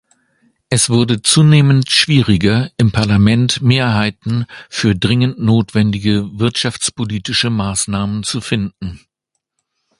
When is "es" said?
0.71-0.89